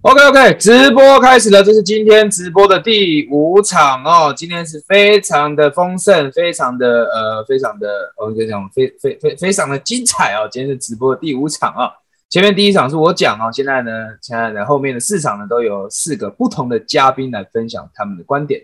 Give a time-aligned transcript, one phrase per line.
[0.00, 4.32] OK OK，直播开始了，这是今天直播的第五场哦。
[4.34, 10.48] 今天是非常的丰盛，非常的呃，非常的我跟你讲，非非非非常的精彩哦。
[10.48, 11.90] 今天是直播的第五场啊，
[12.30, 13.90] 前面第一场是我讲哦，现在呢，
[14.22, 18.62] 现在的后面的四场呢都有四个不同的嘉宾来分享他们的观点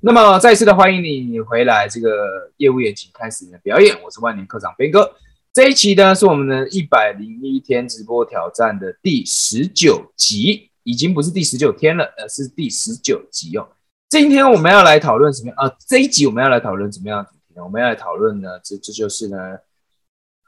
[0.00, 3.96] 那么再次的欢迎你回来，这个业务员请开始你的表演。
[4.04, 5.10] 我是万年科长飞哥。
[5.58, 13.68] 这一期呢是我们的一百零一天直播挑战的第十九集，已经不是第十九天了，而是第十九集哦。
[14.08, 15.68] 今天我们要来讨论什么啊？
[15.84, 17.64] 这一集我们要来讨论什么样的主题呢？
[17.64, 19.36] 我们要来讨论呢，这这就是呢，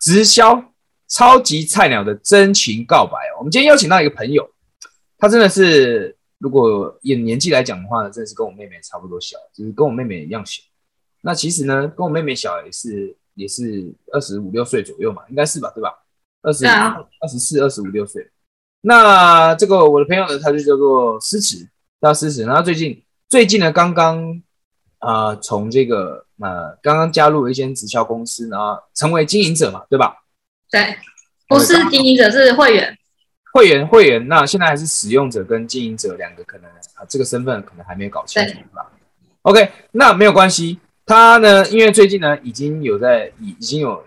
[0.00, 0.73] 直销
[1.09, 3.38] 超级菜鸟的真情告白哦。
[3.41, 4.48] 我们今天邀请到一个朋友，
[5.19, 10.62] 他真的是，如果以年纪来讲的话呢，真的是跟我妹妹差不多小，就是跟我妹妹一样小。
[11.22, 13.16] 那其实呢，跟我妹妹小也是。
[13.34, 15.93] 也是二十五六岁左右嘛，应该是吧，对吧？
[16.43, 18.30] 二十二十四、二十五六岁。
[18.83, 21.69] 那这个我的朋友呢，他就叫做诗词，
[22.01, 22.45] 叫诗词。
[22.45, 24.42] 然后最近最近呢，刚刚
[25.00, 30.17] 啊，从这个呃，刚刚加入了一间直销公司，然后成为经营者嘛，对吧？
[30.70, 30.97] 对，
[31.47, 32.97] 不是经营者，是会员。
[33.53, 34.27] 会员，会员。
[34.28, 38.91] 那现在还是使用者跟经营者两个可能啊，这个身份可能还没有搞清楚吧
[39.42, 40.78] ？OK，那没有关系。
[41.11, 44.00] 他呢，因为最近呢，已经有在已已经有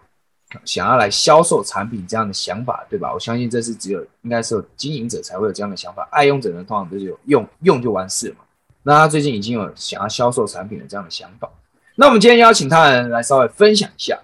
[0.64, 3.14] 想要来销售产品这样的想法，对吧？
[3.14, 8.46] 我相信这是只有应该是有经营者才会有这样的想法，爱用者呢通常都是有用用就完事了嘛。
[8.84, 11.50] 那他最近已经有想要销售产品的这样的想法。
[11.98, 14.18] 那我们今天邀请他人来稍微分享一下，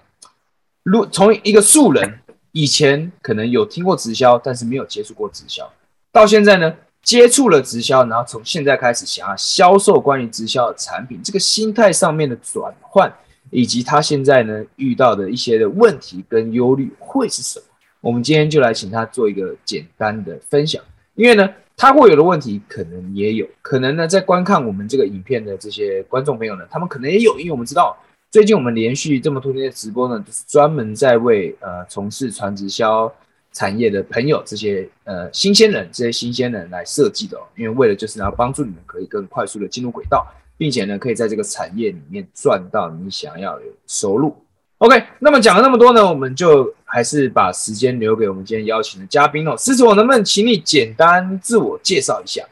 [0.83, 2.19] 如从一个素人
[2.53, 5.69] 以前可能有听过直销，但是没有接触过直销，
[6.13, 6.73] 到现在呢。
[7.01, 13.11] 接触了直销，然后从现在开始想要销售关于直销的产品，这个心态上面的转换，
[13.49, 17.65] 以及他现在呢遇到的一些的问题跟忧虑会是什么？
[18.01, 20.81] 我们今天就来请他做一个简单的分享。
[21.15, 27.97] 因为呢，他会有的问题可能也有，可能呢在观看我们这个影片的这些观众朋友呢，他们可能也有，因为我们知道
[28.29, 33.11] 最近我们连续这么多天的直播呢，就是专门在为呃从事传直销。
[33.51, 44.35] 产业的朋友，这些呃新鲜人，这些新鲜人来设计的哦，因为为了就是要帮助你们可以更快速的进入轨道，并且呢可以在这个产业里面赚到你想要的收入。
[44.77, 49.57] OK，那么讲了那么多呢，我们就还是把时间留给我们今天邀请的嘉宾哦。
[49.57, 52.45] 狮子，我能不能请你简单自我介绍一下？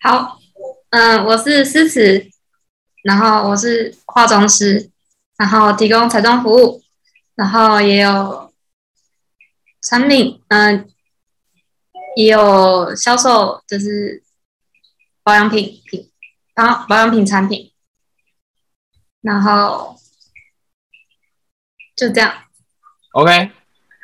[0.00, 0.38] 好，
[0.90, 2.24] 嗯，我是诗词，
[3.02, 4.88] 然后我是化妆师，
[5.36, 6.80] 然后提供彩妆服务，
[7.34, 8.41] 然后也有。
[9.82, 10.88] 产品，嗯，
[12.16, 14.22] 也有销售，就是
[15.24, 16.08] 保养品品
[16.54, 17.72] 保保养品产品，
[19.20, 19.96] 然后
[21.96, 22.32] 就这样。
[23.12, 23.50] OK，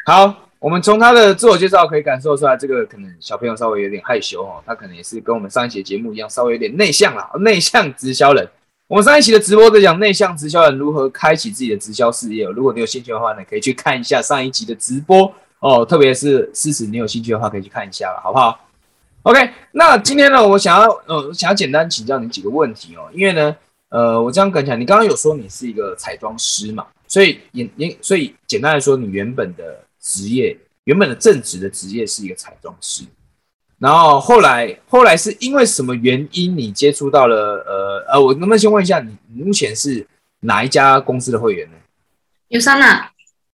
[0.05, 8.51] 好，我们从他的自我介绍可以感受出来，这个可能小朋友稍微有点害羞哦，他可能也是跟我们上一期节目一样，稍微有点内向啦，内向直销人。
[8.89, 15.33] 我们上一期的直播在讲内向直销人如何开启自己的直销事业，如果你有兴趣的话呢，可以去看一下上一集的直播。
[15.61, 18.59] 哦，特别是诗词，你有兴趣的话可以去看一下了，好不好
[19.23, 23.57] ？OK，那今天呢，我想要呃，想要简单请教你几个问题哦，因为呢，
[23.89, 33.05] 呃，我这样跟起来，你刚刚有说你是一个彩妆师嘛，所以也也所以简单来说，你原本的职业，原本的正职的职业是一个彩妆师，
[33.79, 37.37] 然后后来后来是因为什么原因你接触到了
[37.67, 40.07] 呃呃，我能不能先问一下，你目前是
[40.41, 41.77] 哪一家公司的会员呢
[42.47, 43.11] 有三啊。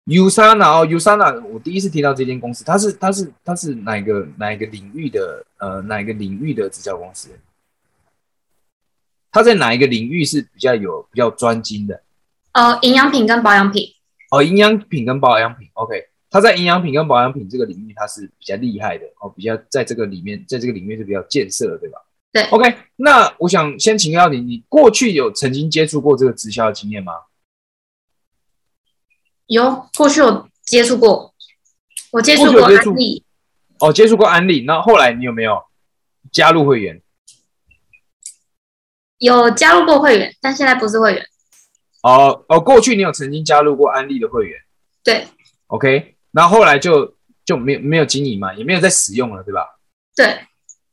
[0.06, 7.30] Usana 哦，Usana，我第一次听到这间公司，它是它是它是哪一个哪一个领域的呃哪一个领域的直销公司？
[9.32, 12.02] 它在哪一个领域是比较有比较专精的？
[12.52, 13.88] 呃，营养品跟保养品。
[14.30, 21.98] 哦，营养品跟保养品，OK，它在营养品跟保养品这个领域，它是比较厉害的哦，比较在这个里面，在这个领域是比较建设的，对吧？
[22.30, 27.14] 对，OK，那我想先请教你，你过去有曾经接触过这个直销的经验吗？
[29.46, 31.34] 有过去有接触过，
[32.12, 33.24] 我接触过安利，
[33.78, 34.64] 哦，接触过安利。
[34.66, 35.62] 那后来你有没有
[36.32, 37.02] 加入会员？
[39.18, 41.26] 有加入过会员，但现在不是会员。
[42.02, 44.58] 哦哦，过去你有曾经加入过安利的会员？
[45.02, 45.26] 对。
[45.66, 47.14] OK，那后后来就
[47.44, 49.78] 就没有没有经营嘛，也没有在使用了，对吧？
[50.16, 50.38] 对。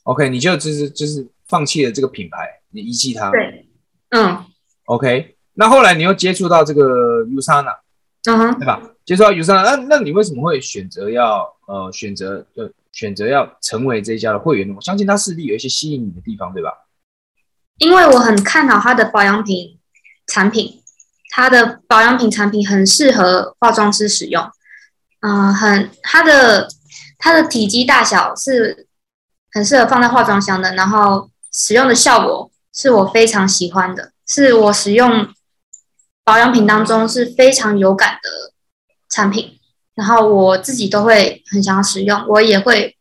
[0.04, 3.31] OK，你就就是就是放弃了这个品牌，你遗弃它。
[3.31, 3.68] 对。
[4.10, 4.46] 嗯。
[4.86, 7.78] OK，那后来你又接触到这个 Usana。
[8.26, 8.82] 嗯哼，对吧？
[9.04, 14.74] 接触到有商，那那你为什么会选择要呃选择呃选择要成为这一家的会员呢？
[14.76, 16.72] 我相信它势必有一些吸引你的地方，对吧？
[17.80, 19.80] 因为我很看好它的保养品
[20.28, 20.84] 产品，
[21.32, 24.48] 它的保养品产品很适合化妆师使用，
[25.22, 26.68] 嗯，很它的
[27.18, 28.88] 它的体积大小是
[29.52, 35.28] 很适合放在化妆箱的，然后使用的效果是我非常喜欢的，是我使用
[36.31, 38.54] 保养品当中是非常有感的
[39.10, 39.60] 产品。
[39.95, 42.95] 然后我自己都会很想要使用，我也会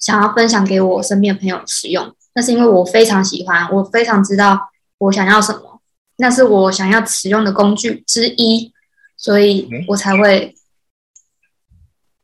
[0.00, 2.16] 想要分享给我身边的朋友使用。
[2.34, 5.82] 那是因为我非常喜欢，我非常知道我想要什么，
[6.16, 8.72] 那是我想要使用的工具之一，
[9.18, 10.54] 所以我才会。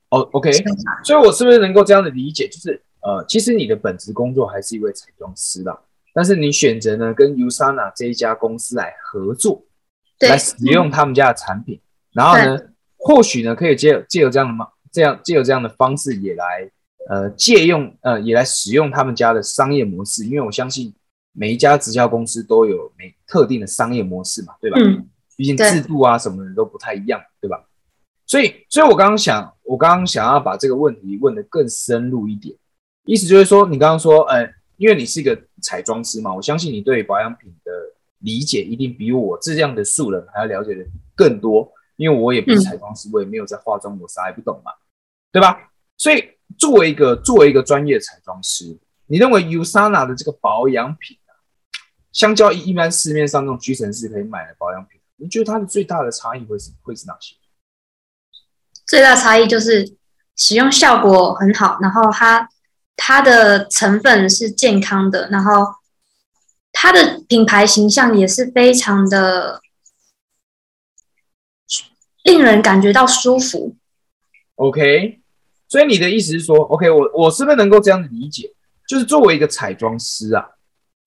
[0.08, 0.50] 哦，OK，
[1.04, 5.78] 所以，我是不是能够这样的理解，就是呃，其实你的本职工作还是一位彩妆师啦，
[6.14, 9.62] 但是你选择呢跟 Usana 这一家公司来合作，
[10.20, 11.80] 来使用他们家的产品，
[12.12, 12.58] 然后呢？
[12.98, 14.68] 或许呢，可以借借由这样的吗？
[14.90, 16.70] 这样借由这样的方式也来
[17.08, 20.92] 呃借用呃也来使用他们家的商业模式，因为我相信
[21.32, 24.78] 每一家直销公司都有每特定的商业模式嘛，对吧？
[24.80, 25.08] 嗯。
[25.36, 27.62] 毕竟制度啊什么的都不太一样，对吧？
[28.24, 32.56] 所以，所以我刚刚想，我刚刚想要把这个问题问得更深入一点，
[33.04, 37.70] 意思就是说，你刚刚说，呃，因为你是一个彩妆师嘛，我相信你对保养品的
[38.18, 40.84] 理解一定比我这样的素人还要了解的
[41.14, 41.72] 更多。
[41.96, 44.70] 因为我也不是彩妆师，我也没有在化妆，我啥也不懂嘛，
[45.32, 45.56] 对吧？
[45.96, 46.22] 所以
[46.58, 51.32] 作为一个作为一个专业彩妆师，你认为 Usana 的这个保养品啊，
[52.12, 57.34] 相较一一般市面上那种屈臣氏可以买的保养品，你觉得它的最大的差异会是会是哪些？
[58.86, 59.96] 最大差异就是
[60.36, 62.46] 使用效果很好，然后它
[62.94, 65.66] 它的成分是健康的，然后
[66.78, 69.62] 它的品牌形象也是非常的。
[72.22, 73.76] 令人感觉到舒服。
[74.56, 75.20] OK，
[75.68, 78.52] 所以你的意思是说，OK，我我是不是能够这样理解？
[78.88, 80.44] 就是作为一个彩妆师啊，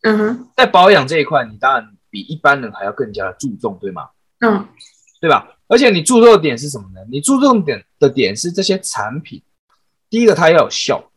[0.04, 4.10] 嗯哼，在保养这一块，你当然比一般人还要更加的注重，对吗？
[4.40, 4.66] 嗯，
[5.20, 5.58] 对吧？
[5.68, 7.02] 而且你注重的点是什么呢？
[7.12, 9.44] 你注重点的点是这些产品，
[10.10, 11.12] 第一个它要有效果，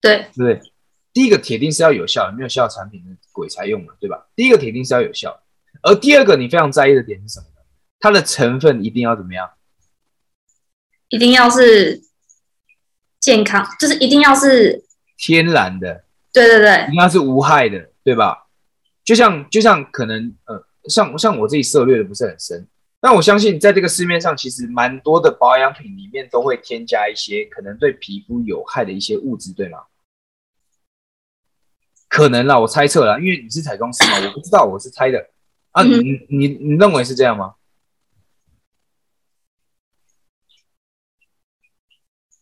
[0.00, 0.71] 对，对不对？
[1.12, 4.26] 第一个铁定是要有效，没有效产品的鬼才用嘛，对吧？
[4.34, 5.42] 第一个铁定是要有效，
[5.82, 7.62] 而第二个你非常在意的点是什么呢？
[8.00, 9.50] 它的成分一定要怎么样？
[11.08, 12.02] 一定要是
[13.20, 14.84] 健康，就是一定要是
[15.18, 16.04] 天然的。
[16.32, 18.46] 对对对，一定要是无害的，对吧？
[19.04, 22.66] 就像就像可能呃，像像我自己涉猎的不是很深，
[23.00, 29.78] 但我相信在这个市面上，其实蛮多的保养品里面都会添加一些可能对皮肤有害的一些物质，对吗？
[32.12, 35.30] 可能啦，我猜测啦，因为你是彩妆师嘛， 我不知道，我是猜的
[35.70, 35.82] 啊。
[35.82, 35.96] 你
[36.28, 37.54] 你你认为是这样吗？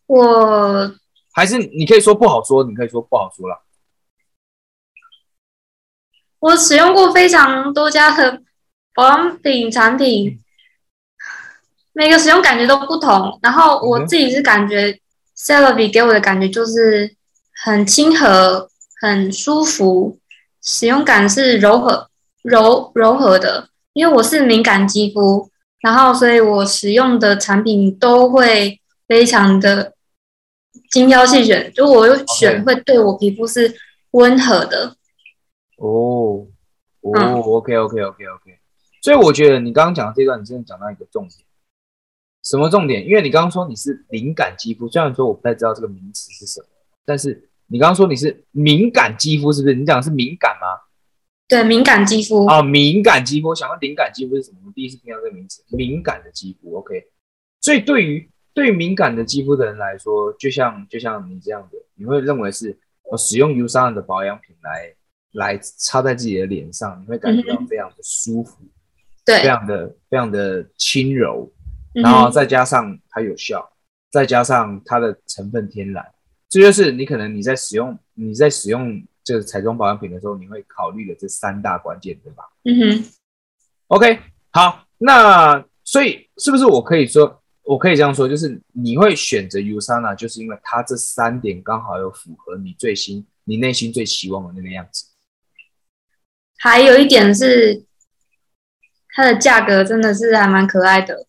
[0.07, 0.93] 我
[1.31, 3.63] 还是你可以说不好说，你可以说不好说了。
[6.39, 8.41] 我使用过非常多家的
[8.93, 10.37] 保养品产品，
[11.93, 13.39] 每个使用感觉都不同。
[13.41, 14.99] 然后我自己是感觉
[15.33, 17.15] c e l b y 给我的感觉就是
[17.63, 18.70] 很亲和、
[19.01, 20.19] 很舒服，
[20.61, 22.09] 使用感是柔和、
[22.43, 23.67] 柔柔和的。
[23.93, 25.49] 因为我是敏感肌肤，
[25.81, 29.93] 然后所以我使用的产品都会非常的。
[30.89, 33.73] 精挑细选，就我又选会对我皮肤是
[34.11, 34.95] 温和的。
[35.77, 36.45] 哦，
[37.01, 38.59] 哦，OK OK OK OK。
[39.01, 41.39] 所以我觉得你刚刚讲的这段，你真的讲到一个重点。
[42.43, 43.05] 什么重点？
[43.07, 46.67] 因为你刚刚说你是敏感肌肤，虽然说我不太知道这个名词是什么，
[47.05, 49.75] 但是你刚刚说你是敏感肌肤，是不是？
[49.75, 50.67] 你讲的是敏感吗？
[51.47, 52.45] 对，敏感肌肤。
[52.45, 53.55] 啊，敏感肌肤。
[53.55, 54.57] 想问敏感肌肤是什么？
[54.65, 56.75] 我第一次听到这个名词，敏感的肌肤。
[56.75, 57.03] OK。
[57.61, 64.93] 所以对于对敏感的肌肤的人来说，就像就像你这样的，你会认为是我使用 U 三的保养品来
[65.31, 68.57] 来擦在自己的脸上，你会感觉到非常的舒服，
[69.25, 71.49] 对，非常的非常的轻柔，
[71.93, 73.71] 然后再加上它有效，
[74.11, 76.05] 再加上它的成分天然，
[76.51, 82.43] 这就是你可能你在使用你在使用这个彩妆保养品的时候，你会考虑的这三大关键，对吧？
[82.65, 83.05] 嗯哼
[83.87, 84.19] ，OK，
[84.51, 87.41] 好，那所以是不是我可以说？
[87.63, 95.05] 我可以这样说，就是你会选择 Usana，就是因为它这三点刚好有符合你最新、你内心最期望的那个样子。
[96.57, 97.85] 还有一点是，
[99.13, 101.27] 它的价格真的是还蛮可爱的。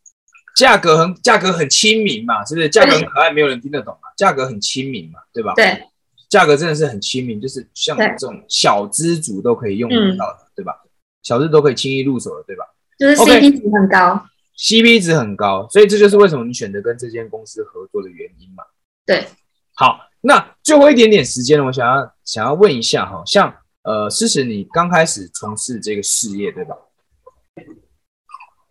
[0.57, 2.69] 价格很价格很亲民嘛，是不是？
[2.69, 4.09] 价格很可爱，没有人听得懂嘛？
[4.17, 5.53] 价格很亲民嘛，对吧？
[5.55, 5.83] 对。
[6.29, 10.75] 价格真的是很亲民，就是像这种小资族都可以用得到的，对吧？
[11.23, 12.65] 小资都可以轻易入手的，对吧？
[12.99, 14.27] 就是 CP 值很高。
[14.57, 18.63] CP 值很高，所以这就是为什么你选择跟这间公司合作的原因嘛？
[19.05, 19.27] 对，
[19.75, 26.77] 好，那最后一点点时间，我想要想要问一下哈，像呃，思思，你刚开始从事这个事业对吧？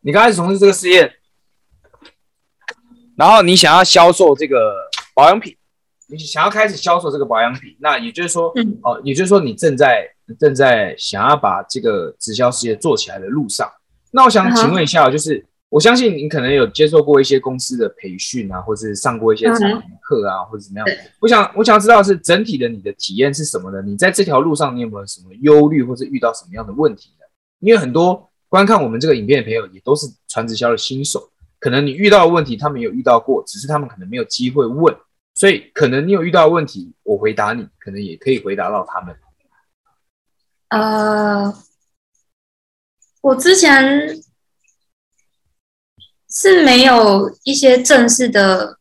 [0.02, 1.12] 你刚开始从事这个事业，
[3.18, 4.76] 然后你想要销售这个
[5.14, 5.56] 保养品，
[6.08, 10.08] 你想要开始销售这个保养品，那也就是说，嗯哦，也就是说你正在
[10.40, 13.70] 正在想要把这个直销事业做起来的路上。
[14.12, 20.88] 那我想请问一下，就是我相信你可能有接受过一些公司的培训啊，或者是上过一些嗯哼产品课啊，或者怎么样。
[21.20, 23.82] 我想我想要知道的是整体的你的体验是什么呢？
[23.82, 27.26] 你在这条路上你有没有什么忧虑，或者遇到什么样的问题呢？
[27.60, 31.31] 因为很多观看我们这个影片的朋友也都是传直销的新手，
[31.62, 34.98] 可能你遇到的问题他们有遇到过，只是他们可能没有机会问，
[35.36, 39.16] 所以可能你有遇到问题，我回答你，可能也可以回答到他们。
[40.70, 41.54] 呃，
[43.22, 44.24] 我之前
[46.28, 48.80] 是没有一些正式的，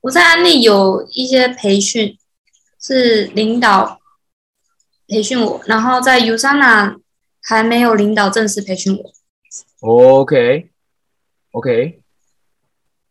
[0.00, 2.16] 我在安利有一些培训，
[2.80, 4.00] 是领导
[5.06, 7.00] 培训我，然后在 Usana
[7.42, 9.12] 还没有领导正式培训我。
[9.80, 10.72] OK，OK，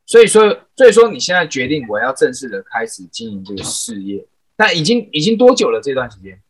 [0.06, 5.82] 所以说，所以说你现在决定我要正式的开始经营这个事业，但已经已经多久了？
[5.82, 6.42] 这段时间？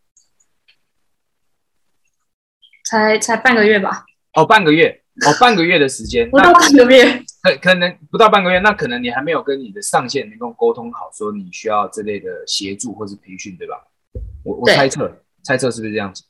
[2.86, 7.24] 才才半个月吧，哦，半个月，哦，半个月的时间，不到半个月。
[7.42, 13.88] 可可能不到半个月，那可能你还没有跟你的上线能够沟通好，说你需要这类的协助或是培训，对吧？
[14.44, 16.24] 我我猜测，猜测是不是这样子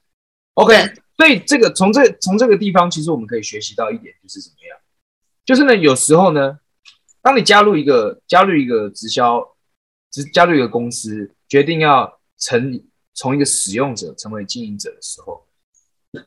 [0.54, 4.78] ？OK，对所以这个从这从这个地方，其实我们可以学习到一点，就是怎么样？
[5.44, 6.58] 就是呢，有时候呢，
[7.22, 9.46] 当你加入一个加入一个直销，
[10.10, 12.82] 只加入一个公司，决定要成
[13.14, 15.46] 从一个使用者成为经营者的时候，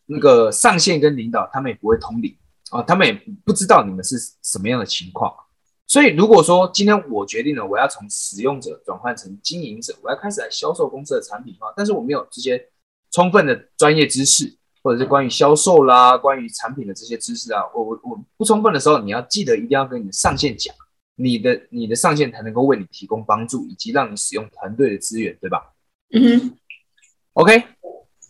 [0.05, 2.37] 那个上线跟领导他们也不会通灵
[2.71, 5.35] 啊，他们也不知道你们是什么样的情况。
[5.87, 12.69] 所以如果说今天我决定了我要从使用者转换成经营者，我要开始来销售公司的产品的话，但是我没有这些
[13.11, 20.75] 充分的专业知识，或者是关于销售啦、关于产品的这些知识啊，我我我不充分的时候，你要记得一定要跟你的上线讲，
[21.15, 25.73] 你的你的上线才能够为你提供帮助，以及让你使用团队的资源，对吧
[26.13, 26.59] 嗯哼
[27.35, 27.63] ，？OK，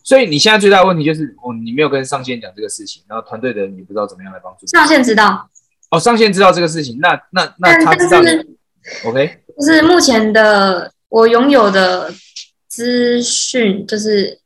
[0.04, 4.66] 所以你现在最大的问题就是，哦，你没有跟上线讲这个事情，然后团队的人也不知道怎么样来帮助。
[4.66, 5.48] 上线知道，
[5.90, 8.20] 哦，上线知道这个事情，那那那他知道
[9.06, 12.12] OK，就是目前的我拥有的
[12.68, 14.40] 资讯就是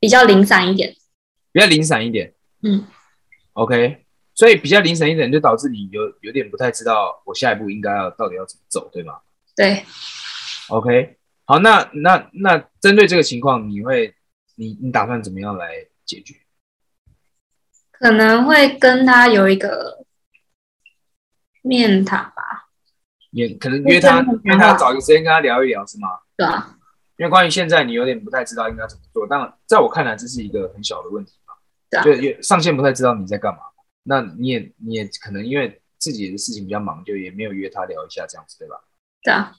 [0.00, 0.92] 比较零散一点。
[1.52, 2.34] 比较零散一点。
[2.62, 2.86] 嗯
[3.52, 4.04] ，OK，
[4.34, 9.20] 所以比较零散一点，就导致你有有点不太知道我下一步应该要到底要怎么走，对吗
[9.54, 9.84] 对
[10.68, 14.14] ，？OK，好，那那那针对这个情况，你会
[14.54, 16.34] 你你打算怎么样来解决？
[17.90, 20.04] 可能会跟他有一个
[21.62, 22.68] 面谈吧，
[23.30, 26.08] 也可能约他约他找一个时间跟他聊一聊，是吗？
[26.36, 26.76] 对啊？
[27.18, 31.32] 因为关于现在你有点不太知道应该怎么做，当然在我看来这是一个很小的问题
[31.98, 33.60] 啊就也上线不太知道你在干嘛，
[34.02, 38.76] 那你也你也可能因为自己的事情比较忙，就也没有约他聊一下这样子，对吧？
[39.22, 39.54] 对啊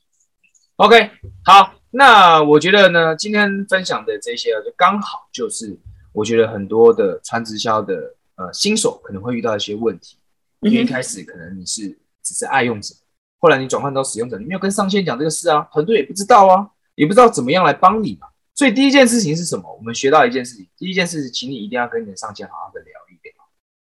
[0.75, 1.09] ，OK，
[1.45, 5.79] 好，那我觉得呢，今天分享的这些啊，就刚好就是
[6.11, 10.17] 我觉得很多的传直销的呃新手可能会遇到一些问题，
[10.61, 12.93] 因为一开始可能你是只是爱用者，
[13.39, 18.27] 后来你转换到使用者，你没有跟上线讲这个事啊，团队也不知道啊，也不知道怎么样来帮你嘛。
[18.55, 19.73] 所以第一件事情是什么？
[19.75, 23.33] 我们学到一件事情，第一件事，请你一定要跟你的上线好好的聊一聊。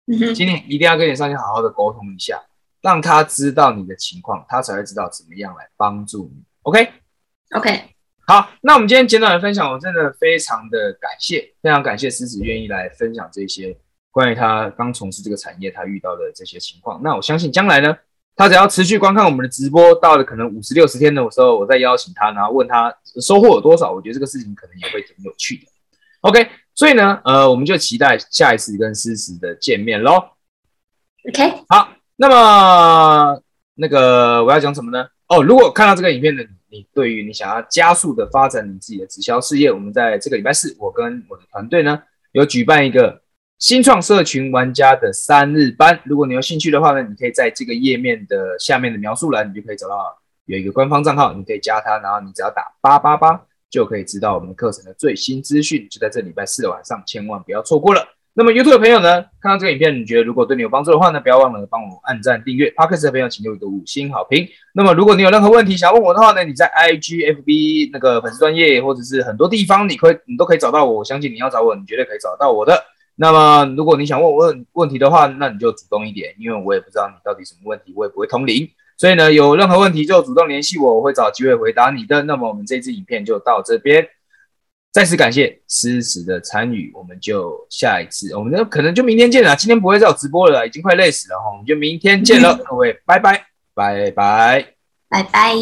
[0.08, 2.40] 嗯请你一定要跟你上线好好的沟通一下，
[2.80, 6.44] 让他知道你的情况，他才会知道怎么样来帮助你。
[6.62, 7.82] OK，，OK，
[8.26, 13.76] 好，那我们今天简短的分享，我真的非常的感谢，非常感谢狮子愿意来分享这些
[14.12, 17.00] 关于他刚从事这个产业他遇到的这些情况。
[17.02, 17.96] 那我相信将来呢，
[18.36, 25.62] 他只要持续观看我们的直播，到了可能五十六十天的时候，我再邀请他，然后问他收获有多少，我觉得这个事情可能也会挺有趣的。
[26.20, 30.22] OK，所以呢，呃，我们就期待下一次跟思思的见面喽。
[31.28, 33.40] OK，好，那么
[33.74, 35.06] 那个我要讲什么呢？
[35.28, 42.02] 哦，如果看到这个影片的你，你对于你想要加速的发展你自己的直销事业，我们在这个礼拜四，我跟我的团队呢
[42.32, 43.22] 有举办一个
[43.58, 45.98] 新创社群玩家的三日班。
[46.04, 49.96] 如果你有兴趣的话呢，你可以在这个页面的下面的描述栏，你就可以找到
[50.44, 55.88] 有一个官方账号，你可以加他，然后你只要打八八八就可以知道我们课程的最新资讯。
[55.90, 58.06] 就在这礼拜四的晚上，千万不要错过了。
[58.34, 62.68] 那么 YouTube 的朋友呢，看到这个影片，你觉得如果对你有帮助的话呢，不要忘了帮我按赞、订阅。
[62.72, 64.46] Podcast 的朋友，请给我一个五星好评。
[64.74, 70.98] 那么如果你有任何问题想问我的话呢，你在 IG、FB 那个粉丝专业或者是很多地方，你可以你都可以找到我。
[70.98, 72.84] 我相信你要找我，你绝对可以找到我的。
[73.16, 78.68] 那么如果你想问我问问题的话，那你就主动一点，因为我也不知道你到底什么问题，我也不会通灵。
[78.98, 82.22] 所以呢，有任何问题就主动联系我，我会找机会回答你的。
[82.22, 84.06] 那么我们这支影片就到这边。
[84.92, 89.54] 再次感谢狮子的参与，我们就下一次，我们就可能就明天见了。
[89.54, 94.74] 今天不会再有直播了，已经快累死了哈，我们就明天见了， 各位，拜拜，拜拜。
[95.10, 95.52] 拜拜。